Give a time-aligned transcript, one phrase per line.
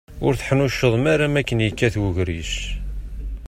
[0.25, 2.53] Ur teḥnuccḍem ara makken yekkat ugris.